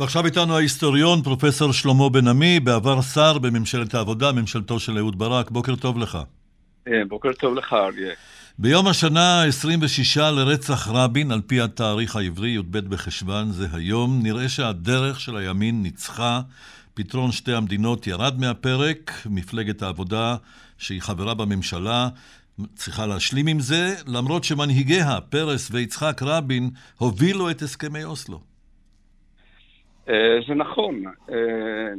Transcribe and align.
ועכשיו 0.00 0.26
איתנו 0.26 0.56
ההיסטוריון, 0.56 1.22
פרופסור 1.22 1.72
שלמה 1.72 2.08
בן 2.08 2.28
עמי, 2.28 2.60
בעבר 2.60 3.02
שר 3.02 3.38
בממשלת 3.38 3.94
העבודה, 3.94 4.32
ממשלתו 4.32 4.80
של 4.80 4.98
אהוד 4.98 5.18
ברק. 5.18 5.50
בוקר 5.50 5.76
טוב 5.76 5.98
לך. 5.98 6.18
אה, 6.88 6.92
בוקר 7.08 7.32
טוב 7.32 7.54
לך, 7.54 7.72
אריה. 7.72 8.14
ביום 8.58 8.86
השנה 8.86 9.42
ה-26 9.42 10.20
לרצח 10.20 10.88
רבין, 10.88 11.30
על 11.30 11.40
פי 11.46 11.60
התאריך 11.60 12.16
העברי, 12.16 12.48
י"ב 12.48 12.78
בחשוון, 12.78 13.52
זה 13.52 13.66
היום, 13.72 14.22
נראה 14.22 14.48
שהדרך 14.48 15.20
של 15.20 15.36
הימין 15.36 15.82
ניצחה. 15.82 16.40
פתרון 16.94 17.32
שתי 17.32 17.52
המדינות 17.52 18.06
ירד 18.06 18.40
מהפרק, 18.40 19.12
מפלגת 19.26 19.82
העבודה, 19.82 20.36
שהיא 20.78 21.02
חברה 21.02 21.34
בממשלה, 21.34 22.08
צריכה 22.74 23.06
להשלים 23.06 23.46
עם 23.46 23.60
זה, 23.60 23.94
למרות 24.06 24.44
שמנהיגיה, 24.44 25.20
פרס 25.20 25.68
ויצחק 25.72 26.22
רבין, 26.22 26.70
הובילו 26.98 27.50
את 27.50 27.62
הסכמי 27.62 28.04
אוסלו. 28.04 28.53
אה, 30.08 30.38
זה 30.48 30.54
נכון, 30.54 31.04
אה, 31.30 31.92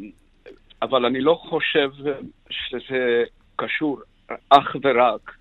אבל 0.81 1.05
אני 1.05 1.21
לא 1.21 1.33
חושב 1.33 1.89
שזה 2.49 3.23
קשור 3.55 4.01
אך 4.49 4.75
ורק 4.83 5.31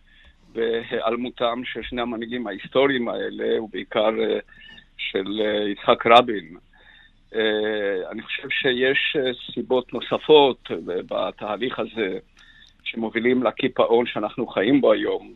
בהיעלמותם 0.53 1.63
של 1.65 1.83
שני 1.83 2.01
המנהיגים 2.01 2.47
ההיסטוריים 2.47 3.09
האלה, 3.09 3.63
ובעיקר 3.63 4.11
אה, 4.21 4.39
של 4.97 5.41
יצחק 5.73 6.07
רבין. 6.07 6.57
אני 8.11 8.23
חושב 8.23 8.49
שיש 8.51 9.17
סיבות 9.55 9.93
נוספות 9.93 10.69
בתהליך 10.85 11.79
הזה 11.79 12.19
שמובילים 12.85 13.43
לקיפאון 13.43 14.07
שאנחנו 14.07 14.47
חיים 14.47 14.81
בו 14.81 14.93
היום. 14.93 15.35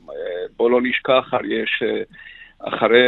בואו 0.56 0.68
לא 0.68 0.80
נשכח, 0.82 1.30
יש 1.44 1.82
אחרי 2.58 2.98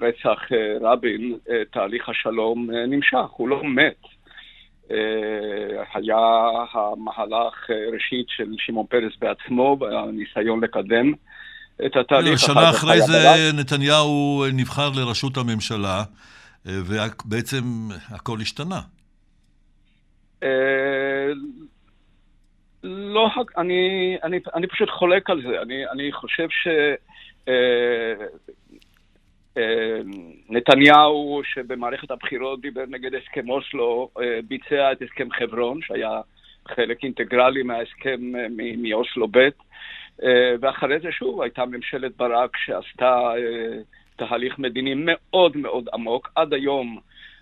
רצח 0.00 0.52
אה, 0.52 0.76
רבין, 0.80 1.38
אה, 1.50 1.62
תהליך 1.72 2.08
השלום 2.08 2.70
אה, 2.74 2.86
נמשך, 2.86 3.30
הוא 3.36 3.48
לא 3.48 3.64
מת. 3.64 3.96
היה 5.94 6.16
המהלך 6.72 7.70
ראשית 7.92 8.26
של 8.28 8.44
שמעון 8.58 8.86
פרס 8.86 9.12
בעצמו, 9.20 9.76
והניסיון 9.80 10.64
לקדם 10.64 11.12
את 11.86 11.96
התהליך. 11.96 12.38
שנה 12.38 12.70
אחרי 12.70 13.00
זה 13.00 13.50
נתניהו 13.60 14.44
נבחר 14.52 14.90
לראשות 14.96 15.36
הממשלה, 15.36 16.02
ובעצם 16.66 17.62
הכל 18.10 18.38
השתנה. 18.40 18.80
לא, 22.84 23.30
אני, 23.58 24.16
אני, 24.24 24.40
אני 24.54 24.66
פשוט 24.66 24.90
חולק 24.90 25.30
על 25.30 25.42
זה. 25.42 25.62
אני, 25.62 25.86
אני 25.92 26.12
חושב 26.12 26.48
ש... 26.50 26.68
אה, 29.58 30.00
נתניהו, 30.48 31.42
שבמערכת 31.44 32.10
הבחירות 32.10 32.60
דיבר 32.60 32.84
נגד 32.88 33.14
הסכם 33.14 33.50
אוסלו, 33.50 34.08
אה, 34.20 34.38
ביצע 34.48 34.92
את 34.92 35.02
הסכם 35.02 35.28
חברון, 35.30 35.80
שהיה 35.82 36.20
חלק 36.68 37.04
אינטגרלי 37.04 37.62
מההסכם 37.62 38.36
אה, 38.36 38.46
מאוסלו 38.76 39.28
ב', 39.30 39.48
ואחרי 40.60 41.00
זה 41.00 41.12
שוב 41.12 41.42
הייתה 41.42 41.64
ממשלת 41.64 42.16
ברק 42.16 42.56
שעשתה 42.56 43.32
תהליך 44.16 44.58
מדיני 44.58 44.92
מאוד 44.96 45.56
מאוד 45.56 45.88
עמוק. 45.94 46.30
עד 46.34 46.52
היום 46.52 46.98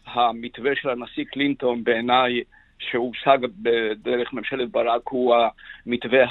המתווה 0.07 0.71
של 0.77 0.89
הנשיא 0.89 1.25
קלינטון 1.25 1.85
בעיניי 1.85 2.43
שהושג 2.79 3.39
בדרך 3.63 4.33
ממשלת 4.33 4.71
ברק 4.71 5.09
הוא 5.09 5.35
המתווה 5.87 6.25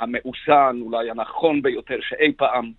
המאוזן, 0.00 0.76
אולי 0.80 1.10
הנכון 1.10 1.62
ביותר 1.62 1.98
שאי 2.00 2.32
פעם 2.36 2.72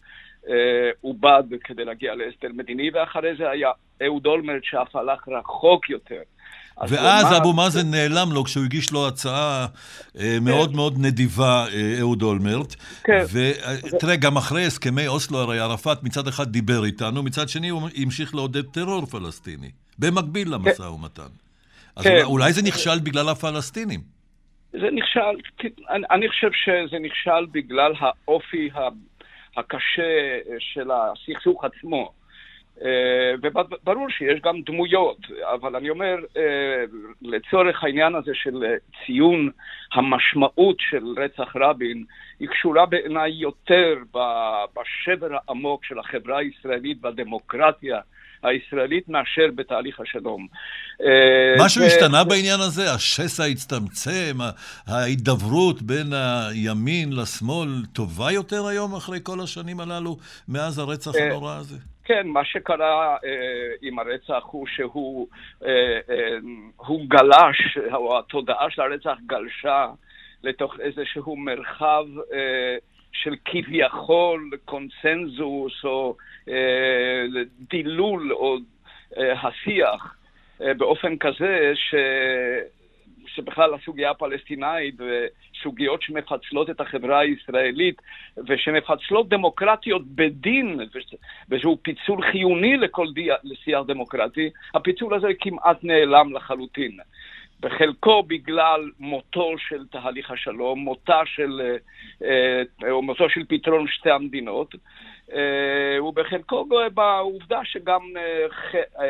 עובד 1.02 1.44
אה, 1.53 1.58
כדי 1.64 1.86
להגיע 1.86 2.16
להסדר 2.16 2.50
מדיני, 2.53 2.90
ואחרי 2.94 3.36
זה 3.38 3.50
היה 3.50 3.70
אהוד 4.03 4.26
אולמרט 4.26 4.64
שאף 4.64 4.95
הלך 4.95 5.28
רחוק 5.28 5.90
יותר. 5.90 6.22
ואז 6.90 7.38
אבו 7.38 7.53
מאזן 7.53 7.92
נעלם 7.92 8.28
לו 8.34 8.44
כשהוא 8.44 8.64
הגיש 8.66 8.92
לו 8.92 9.08
הצעה 9.08 9.66
אה, 10.20 10.38
מאוד 10.42 10.75
מאוד 10.75 10.94
נדיבה, 11.00 11.66
אה, 11.73 11.95
אהוד 12.00 12.22
אולמרט. 12.22 12.75
כן. 13.03 13.23
ותראה, 13.34 14.16
גם 14.16 14.38
אחרי 14.38 14.66
הסכמי 14.66 15.07
אוסלו, 15.07 15.38
הרי 15.38 15.59
ערפאת 15.59 16.03
מצד 16.03 16.28
אחד 16.28 16.47
דיבר 16.47 16.86
איתנו, 16.86 17.24
מצד 17.24 17.50
שני 17.50 17.69
הוא 17.69 17.90
המשיך 18.03 18.36
לעודד 18.36 18.66
טרור 18.66 19.06
פלסטיני, 19.06 19.72
במקביל 20.00 20.53
למשא 20.53 20.84
ומתן. 20.84 21.31
אז 21.96 22.03
כן. 22.03 22.24
אולי 22.24 22.53
זה 22.53 22.62
נכשל 22.68 23.00
בגלל 23.03 23.30
הפלסטינים. 23.30 24.00
זה 24.72 24.88
נכשל, 24.91 25.19
אני 25.90 26.30
חושב 26.30 26.50
שזה 26.53 27.00
נכשל 27.00 27.46
בגלל 27.52 27.94
האופי 28.00 28.69
הקשה 29.57 30.40
של 30.59 30.91
הסכסוך 30.91 31.66
עצמו. 31.66 32.12
אה, 32.81 33.34
וברור 33.41 34.09
שיש 34.09 34.41
גם 34.41 34.62
דמויות, 34.62 35.18
אבל 35.53 35.75
אני 35.75 35.90
אומר, 35.90 36.16
אה, 36.38 36.84
לצורך 37.22 37.84
העניין 37.84 38.16
הזה 38.16 38.31
של 38.34 38.63
ציון 39.06 39.50
המשמעות 39.94 40.78
של 40.79 41.06
רצח 41.18 41.56
רבין, 41.56 42.03
היא 42.40 42.50
קשורה 42.50 42.85
בעיניי 42.85 43.31
יותר 43.31 43.95
בשבר 44.75 45.38
העמוק 45.47 45.85
של 45.85 46.00
החברה 46.00 46.38
הישראלית 46.38 46.97
והדמוקרטיה 47.01 48.00
הישראלית 48.44 49.09
מאשר 49.09 49.48
בתהליך 49.56 50.00
השלום. 50.00 50.48
אה, 51.02 51.66
משהו 51.66 51.81
ו... 51.81 51.86
השתנה 51.86 52.24
בעניין 52.24 52.59
הזה? 52.59 52.92
השסע 52.94 53.44
הצטמצם? 53.44 54.38
ההידברות 54.88 55.81
בין 55.81 56.14
הימין 56.14 57.14
לשמאל 57.14 57.70
טובה 57.94 58.31
יותר 58.31 58.68
היום 58.68 58.96
אחרי 58.96 59.20
כל 59.24 59.40
השנים 59.44 59.80
הללו, 59.80 60.18
מאז 60.48 60.80
הרצח 60.80 61.16
אה, 61.16 61.25
הנורא 61.25 61.56
הזה? 61.56 61.78
כן, 62.08 62.28
מה 62.28 62.46
שקרה 62.46 63.18
אה, 63.25 63.30
עם 63.81 64.00
הרצח 64.00 64.44
הוא 64.52 64.68
שהוא 64.68 65.28
אה, 65.66 65.69
אה, 66.09 66.38
הוא 66.75 67.06
גלש, 67.08 67.78
או 67.94 68.19
התודעה 68.19 68.69
של 68.69 68.81
הרצח 68.81 69.18
גלשה 69.25 69.88
לתוך 70.44 70.80
איזשהו 70.80 71.36
מרחב 71.36 72.06
אה, 72.34 72.75
של 73.12 73.35
כביכול 73.45 74.51
קונסנזוס 74.66 75.84
או 75.84 76.16
אה, 76.50 77.25
דילול 77.69 78.34
או 78.34 78.57
אה, 79.18 79.47
השיח 79.47 80.16
אה, 80.62 80.73
באופן 80.73 81.18
כזה 81.18 81.72
ש... 81.75 81.95
שבכלל 83.28 83.73
הסוגיה 83.73 84.12
הפלסטינאית 84.12 84.95
וסוגיות 85.00 86.01
שמפצלות 86.01 86.69
את 86.69 86.81
החברה 86.81 87.19
הישראלית 87.19 88.01
ושמפצלות 88.47 89.29
דמוקרטיות 89.29 90.07
בדין, 90.07 90.79
וזהו 91.50 91.78
פיצול 91.81 92.31
חיוני 92.31 92.78
לכל 92.78 93.07
די... 93.13 93.29
לשיח 93.44 93.79
דמוקרטי, 93.88 94.50
הפיצול 94.74 95.13
הזה 95.13 95.28
כמעט 95.39 95.84
נעלם 95.84 96.34
לחלוטין. 96.34 96.97
בחלקו 97.59 98.23
בגלל 98.23 98.91
מותו 99.00 99.51
של 99.57 99.88
תהליך 99.88 100.31
השלום, 100.31 100.79
מותה 100.79 101.22
של, 101.25 101.62
אה, 101.62 102.62
אה, 102.84 102.91
או 102.91 103.01
מותו 103.01 103.29
של 103.29 103.41
פתרון 103.50 103.88
שתי 103.88 104.12
המדינות, 104.12 104.75
אה, 105.34 106.03
ובחלקו 106.03 106.68
בעובדה 106.94 107.59
שגם 107.63 108.01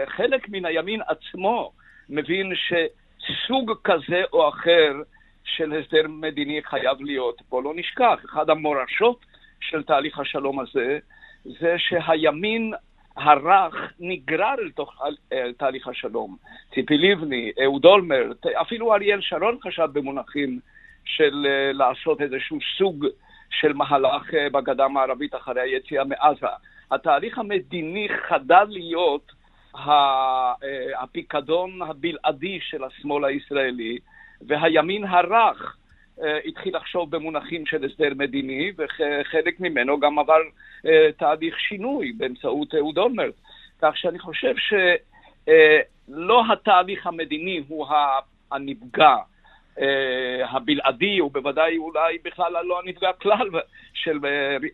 חלק 0.06 0.50
מן 0.50 0.66
הימין 0.66 1.02
עצמו 1.08 1.72
מבין 2.10 2.54
שסוג 2.56 3.74
כזה 3.84 4.24
או 4.34 4.50
אחר 4.50 4.94
של 5.44 5.74
הסדר 5.74 6.08
מדיני 6.08 6.62
חייב 6.64 7.02
להיות. 7.02 7.42
בוא 7.50 7.64
לא 7.64 7.74
נשכח, 7.76 8.20
אחת 8.26 8.50
המורשות 8.50 9.26
של 9.60 9.84
תהליך 9.84 10.20
השלום 10.20 10.60
הזה 10.60 11.00
זה 11.46 11.76
שהימין 11.78 12.74
הרך 13.18 13.94
נגרר 14.00 14.56
אל 14.60 14.72
תוך 14.72 15.02
תהליך 15.58 15.88
השלום. 15.88 16.38
ציפי 16.74 16.98
לבני, 16.98 17.52
אהוד 17.64 17.86
אולמרט, 17.86 18.46
אפילו 18.46 18.94
אריאל 18.94 19.22
שרון 19.22 19.58
חשב 19.64 19.88
במונחים 19.94 20.60
של 21.06 21.48
אה, 21.50 21.72
לעשות 21.74 22.22
איזשהו 22.22 22.58
סוג 22.78 23.06
של 23.50 23.74
מהלך 23.74 24.34
אה, 24.34 24.50
בגדה 24.50 24.86
המערבית 24.86 25.36
אחרי 25.36 25.62
היציאה 25.62 26.04
מעזה. 26.04 26.48
התהליך 26.92 27.38
המדיני 27.38 28.08
חדל 28.28 28.66
להיות 28.70 29.32
אה, 29.76 30.54
הפיקדון 31.00 31.82
הבלעדי 31.82 32.60
של 32.62 32.84
השמאל 32.84 33.26
הישראלי, 33.26 33.98
והימין 34.42 35.04
הרך 35.04 35.78
התחיל 36.46 36.76
לחשוב 36.76 37.12
במונחים 37.16 37.66
של 37.66 37.86
הסדר 37.86 38.10
מדיני, 38.16 38.72
וחלק 38.78 39.60
ממנו 39.60 40.00
גם 40.00 40.20
עבר 40.20 40.42
אה, 40.86 41.12
תהליך 41.18 41.60
שינוי 41.60 42.12
באמצעות 42.12 42.76
אהוד 42.76 42.98
אולמרט. 42.98 43.34
כך 43.82 43.98
שאני 43.98 44.20
חושב 44.20 44.54
שלא 44.58 46.42
אה, 46.42 46.54
התהליך 46.54 47.08
המדיני 47.08 47.64
הוא 47.68 47.88
הנפגע 48.52 49.16
הבלעדי, 50.46 51.22
ובוודאי 51.22 51.78
אולי 51.78 52.18
בכלל 52.24 52.66
לא 52.66 52.80
הנפגע 52.80 53.14
כלל 53.14 53.50
של, 53.94 54.20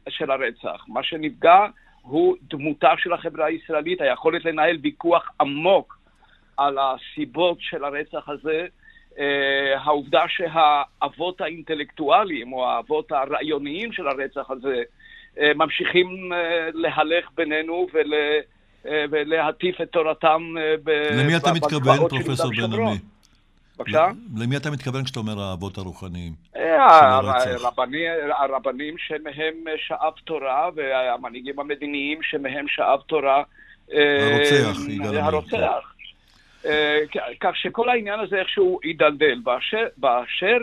של 0.10 0.32
הרצח. 0.32 0.86
מה 0.88 1.04
שנפגע 1.04 1.66
הוא 2.02 2.36
דמותה 2.42 2.94
של 2.98 3.14
החברה 3.14 3.46
הישראלית, 3.46 4.02
היכולת 4.02 4.46
לנהל 4.46 4.78
ויכוח 4.82 5.32
עמוק 5.42 5.98
על 6.58 6.78
הסיבות 6.78 7.58
של 7.62 7.84
הרצח 7.84 8.30
הזה, 8.30 8.60
אה, 8.62 8.66
העובדה 9.76 10.24
שהאבות 10.28 11.42
האינטלקטואליים 11.42 12.54
או 12.54 12.70
האבות 12.70 13.12
הרעיוניים 13.12 13.92
של 13.92 14.08
הרצח 14.08 14.52
הזה 14.52 14.84
אה, 15.40 15.52
ממשיכים 15.56 16.34
אה, 16.34 16.70
להלך 16.74 17.26
בינינו 17.36 17.88
ולהטיף 18.86 19.82
את 19.82 19.90
תורתם 19.92 20.54
ב... 20.84 20.90
למי 20.90 21.38
אתה 21.38 21.54
מתכוון, 21.54 21.98
פרופסור 22.10 22.52
בן 22.52 22.74
עמי? 22.74 22.98
בבקשה? 23.78 24.08
למי 24.38 24.58
אתה 24.58 24.72
מתכוון 24.72 25.04
כשאתה 25.04 25.20
אומר 25.20 25.42
האבות 25.42 25.78
הרוחניים? 25.78 26.34
הרבנים 28.40 28.96
שמהם 28.98 29.56
שאב 29.78 30.14
תורה 30.24 30.70
והמנהיגים 30.76 31.60
המדיניים 31.60 32.20
שמהם 32.22 32.66
שאב 32.68 33.00
תורה. 33.08 33.44
הרוצח, 33.90 34.80
יגאל 34.90 35.08
עמיר. 35.08 35.24
הרוצח. 35.24 35.93
כך 37.40 37.56
שכל 37.56 37.90
העניין 37.90 38.20
הזה 38.20 38.40
איכשהו 38.40 38.80
הידלדל. 38.84 39.40
באשר 39.98 40.58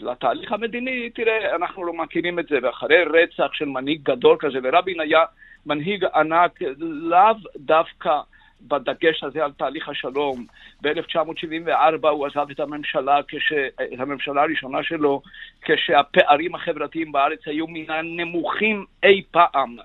לתהליך 0.00 0.52
המדיני, 0.52 1.10
תראה, 1.10 1.56
אנחנו 1.56 1.84
לא 1.84 1.92
מכירים 1.92 2.38
את 2.38 2.46
זה, 2.46 2.58
ואחרי 2.62 3.04
רצח 3.04 3.52
של 3.52 3.64
מנהיג 3.64 4.02
גדול 4.02 4.36
כזה, 4.40 4.58
ורבין 4.62 5.00
היה 5.00 5.24
מנהיג 5.66 6.04
ענק, 6.04 6.58
לאו 6.78 7.36
דווקא 7.56 8.20
בדגש 8.60 9.24
הזה 9.24 9.44
על 9.44 9.52
תהליך 9.52 9.88
השלום. 9.88 10.46
ב-1974 10.82 12.08
הוא 12.08 12.26
עזב 12.26 12.50
את 12.50 12.60
הממשלה, 12.60 13.20
כש... 13.28 13.52
את 13.94 14.00
הממשלה 14.00 14.42
הראשונה 14.42 14.82
שלו, 14.82 15.22
כשהפערים 15.62 16.54
החברתיים 16.54 17.12
בארץ 17.12 17.40
היו 17.46 17.66
מן 17.66 17.90
הנמוכים 17.90 18.84
אי 19.02 19.22
פעם. 19.30 19.76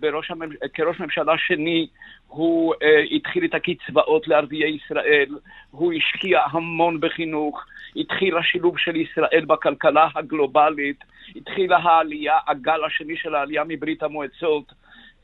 כראש, 0.00 0.30
הממש... 0.30 0.56
כראש 0.74 1.00
ממשלה 1.00 1.38
שני 1.38 1.86
הוא 2.28 2.74
uh, 2.74 2.78
התחיל 3.16 3.44
את 3.44 3.54
הקצבאות 3.54 4.28
לערביי 4.28 4.76
ישראל, 4.76 5.38
הוא 5.70 5.92
השקיע 5.92 6.40
המון 6.50 7.00
בחינוך, 7.00 7.64
התחיל 7.96 8.36
השילוב 8.36 8.78
של 8.78 8.96
ישראל 8.96 9.44
בכלכלה 9.46 10.08
הגלובלית, 10.14 11.04
התחילה 11.36 11.76
העלייה, 11.76 12.38
הגל 12.46 12.84
השני 12.84 13.16
של 13.16 13.34
העלייה 13.34 13.62
מברית 13.68 14.02
המועצות, 14.02 14.72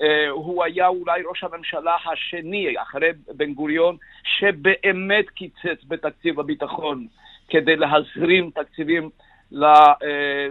אה, 0.03 0.29
הוא 0.29 0.65
היה 0.65 0.89
אולי 0.89 1.23
ראש 1.29 1.45
הממשלה 1.45 1.97
השני, 2.13 2.83
אחרי 2.83 3.11
בן 3.37 3.55
גוריון, 3.55 3.97
שבאמת 4.25 5.31
קיצץ 5.31 5.85
בתקציב 5.89 6.41
הביטחון 6.41 7.07
כדי 7.49 7.77
להזרים 7.77 8.51
תקציבים 8.51 9.03
אה, 9.05 9.30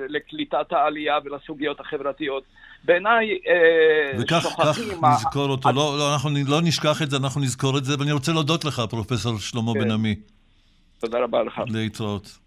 לקליטת 0.10 0.72
העלייה 0.72 1.18
ולסוגיות 1.26 1.80
החברתיות. 1.80 2.44
בעיניי 2.84 3.40
אה, 3.48 4.20
וכך 4.22 4.42
שוכחים... 4.42 4.90
וכך 4.90 5.08
נזכור 5.16 5.50
אותו. 5.50 5.70
לא, 5.72 5.96
לא, 5.98 6.14
אנחנו 6.14 6.30
לא 6.48 6.62
נשכח 6.62 7.02
את 7.02 7.10
זה, 7.12 7.18
אנחנו 7.18 7.42
נזכור 7.42 7.78
את 7.78 7.86
זה, 7.86 8.00
ואני 8.00 8.12
רוצה 8.12 8.32
להודות 8.32 8.66
לך, 8.66 8.82
פרופסור 8.90 9.38
שלמה 9.40 9.74
כן. 9.74 9.80
בן 9.80 9.92
עמי. 9.92 10.16
תודה 11.00 11.20
רבה 11.20 11.44
לך. 11.44 11.62
להתראות. 11.68 12.40